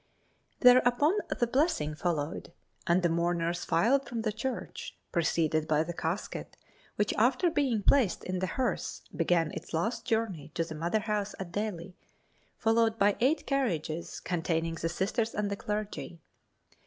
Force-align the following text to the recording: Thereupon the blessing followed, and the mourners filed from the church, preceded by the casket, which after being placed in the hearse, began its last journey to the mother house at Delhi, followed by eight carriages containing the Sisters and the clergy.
Thereupon 0.61 1.19
the 1.29 1.45
blessing 1.45 1.93
followed, 1.93 2.51
and 2.87 3.03
the 3.03 3.07
mourners 3.09 3.63
filed 3.63 4.09
from 4.09 4.23
the 4.23 4.31
church, 4.31 4.97
preceded 5.11 5.67
by 5.67 5.83
the 5.83 5.93
casket, 5.93 6.57
which 6.95 7.13
after 7.19 7.51
being 7.51 7.83
placed 7.83 8.23
in 8.23 8.39
the 8.39 8.47
hearse, 8.47 9.03
began 9.15 9.51
its 9.51 9.75
last 9.75 10.03
journey 10.07 10.49
to 10.55 10.63
the 10.63 10.73
mother 10.73 11.01
house 11.01 11.35
at 11.39 11.51
Delhi, 11.51 11.95
followed 12.57 12.97
by 12.97 13.15
eight 13.19 13.45
carriages 13.45 14.19
containing 14.19 14.73
the 14.73 14.89
Sisters 14.89 15.35
and 15.35 15.51
the 15.51 15.55
clergy. 15.55 16.19